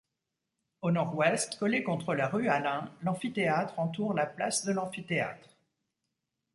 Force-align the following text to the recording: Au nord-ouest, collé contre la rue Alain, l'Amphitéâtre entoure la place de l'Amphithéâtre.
Au 0.81 0.89
nord-ouest, 0.89 1.59
collé 1.59 1.83
contre 1.83 2.15
la 2.15 2.27
rue 2.27 2.47
Alain, 2.49 2.91
l'Amphitéâtre 3.03 3.77
entoure 3.77 4.15
la 4.15 4.25
place 4.25 4.65
de 4.65 4.71
l'Amphithéâtre. 4.71 5.59